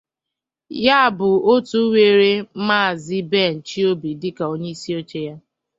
[0.85, 2.31] Ya bụ òtù nwere
[2.67, 5.35] Maazị Ben Chiobi dịka onyeisioche ya